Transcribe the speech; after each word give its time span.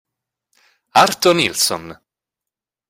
Arto 1.03 1.29
Nilsson 1.37 1.85